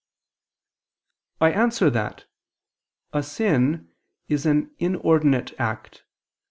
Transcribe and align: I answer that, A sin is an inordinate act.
I 1.39 1.51
answer 1.51 1.91
that, 1.91 2.25
A 3.13 3.21
sin 3.21 3.89
is 4.27 4.47
an 4.47 4.71
inordinate 4.79 5.53
act. 5.59 6.05